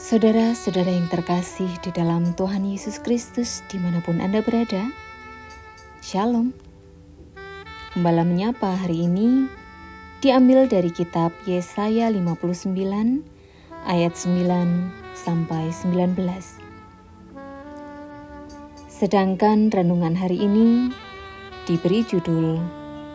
[0.00, 4.90] Saudara-saudara yang terkasih di dalam Tuhan Yesus Kristus di mana pun Anda berada,
[6.02, 6.50] Shalom.
[7.94, 9.46] Gembala menyapa hari ini
[10.18, 13.39] diambil dari kitab Yesaya 59
[13.88, 16.16] ayat 9 sampai 19.
[18.88, 20.92] Sedangkan renungan hari ini
[21.64, 22.60] diberi judul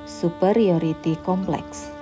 [0.09, 1.93] Superiority Complex.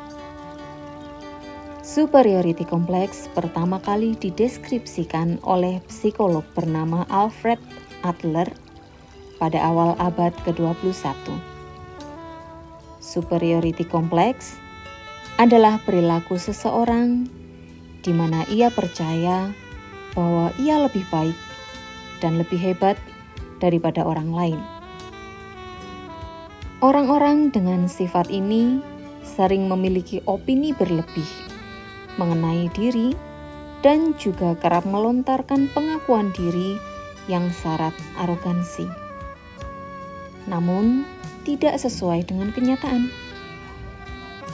[1.83, 7.59] Superiority Complex pertama kali dideskripsikan oleh psikolog bernama Alfred
[8.07, 8.47] Adler
[9.35, 11.03] pada awal abad ke-21.
[13.03, 14.55] Superiority Complex
[15.35, 17.42] adalah perilaku seseorang
[18.03, 19.49] di mana ia percaya
[20.13, 21.35] bahwa ia lebih baik
[22.19, 22.99] dan lebih hebat
[23.63, 24.59] daripada orang lain.
[26.83, 28.83] Orang-orang dengan sifat ini
[29.23, 31.27] sering memiliki opini berlebih
[32.19, 33.15] mengenai diri
[33.81, 36.75] dan juga kerap melontarkan pengakuan diri
[37.31, 38.87] yang syarat arogansi.
[40.47, 41.07] Namun,
[41.47, 43.22] tidak sesuai dengan kenyataan.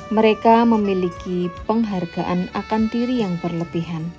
[0.09, 4.09] Mereka memiliki penghargaan akan diri yang berlebihan,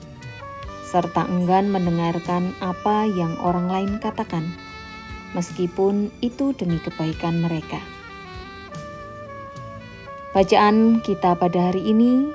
[0.86, 4.54] serta enggan mendengarkan apa yang orang lain katakan,
[5.34, 7.82] meskipun itu demi kebaikan mereka.
[10.30, 12.30] Bacaan kita pada hari ini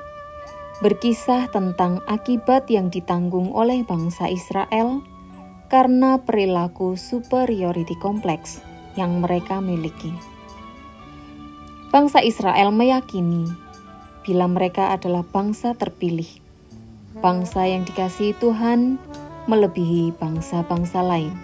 [0.84, 5.00] berkisah tentang akibat yang ditanggung oleh bangsa Israel
[5.72, 8.60] karena perilaku superiority kompleks
[9.00, 10.35] yang mereka miliki.
[11.90, 13.46] Bangsa Israel meyakini
[14.26, 16.28] bila mereka adalah bangsa terpilih,
[17.22, 18.98] bangsa yang dikasihi Tuhan
[19.46, 21.34] melebihi bangsa-bangsa lain.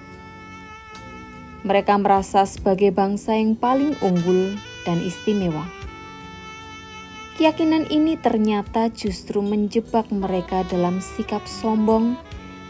[1.62, 5.62] Mereka merasa sebagai bangsa yang paling unggul dan istimewa
[7.32, 12.20] Keyakinan ini ternyata justru menjebak mereka dalam sikap sombong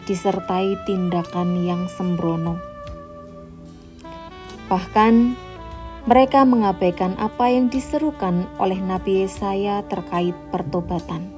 [0.07, 2.55] disertai tindakan yang sembrono.
[4.71, 5.35] Bahkan,
[6.03, 11.31] mereka mengabaikan apa yang diserukan oleh Nabi Yesaya terkait pertobatan.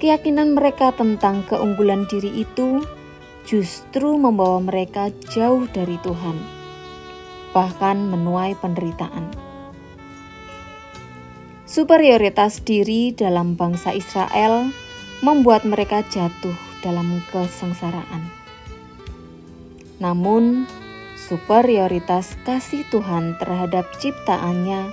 [0.00, 2.84] Keyakinan mereka tentang keunggulan diri itu
[3.48, 6.36] justru membawa mereka jauh dari Tuhan,
[7.56, 9.32] bahkan menuai penderitaan.
[11.64, 14.68] Superioritas diri dalam bangsa Israel
[15.24, 18.28] membuat mereka jatuh dalam kesengsaraan.
[20.00, 20.64] Namun,
[21.20, 24.88] superioritas kasih Tuhan terhadap ciptaannya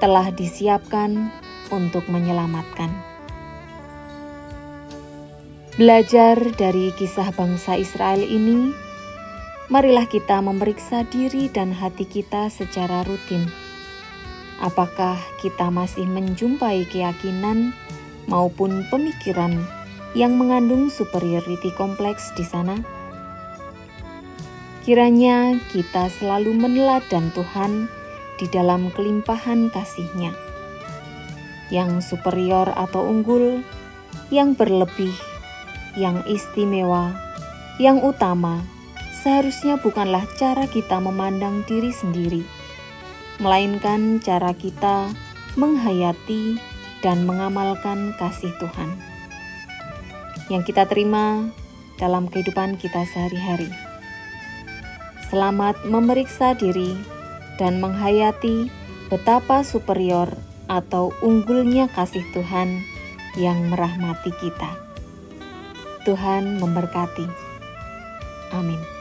[0.00, 1.28] telah disiapkan
[1.68, 2.88] untuk menyelamatkan.
[5.76, 8.72] Belajar dari kisah bangsa Israel ini,
[9.68, 13.46] marilah kita memeriksa diri dan hati kita secara rutin
[14.58, 17.70] Apakah kita masih menjumpai keyakinan
[18.26, 19.54] maupun pemikiran
[20.18, 22.97] yang mengandung superiority kompleks di sana?
[24.88, 27.92] Kiranya kita selalu meneladan Tuhan
[28.40, 30.32] di dalam kelimpahan kasih-Nya.
[31.68, 33.60] Yang superior atau unggul,
[34.32, 35.12] yang berlebih,
[35.92, 37.12] yang istimewa,
[37.76, 38.64] yang utama,
[39.20, 42.40] seharusnya bukanlah cara kita memandang diri sendiri
[43.38, 45.14] melainkan cara kita
[45.54, 46.58] menghayati
[47.06, 48.98] dan mengamalkan kasih Tuhan
[50.50, 51.46] yang kita terima
[52.02, 53.87] dalam kehidupan kita sehari-hari.
[55.28, 56.96] Selamat memeriksa diri
[57.60, 58.72] dan menghayati
[59.12, 60.32] betapa superior
[60.72, 62.80] atau unggulnya kasih Tuhan
[63.36, 64.72] yang merahmati kita.
[66.08, 67.28] Tuhan memberkati.
[68.56, 68.97] Amin.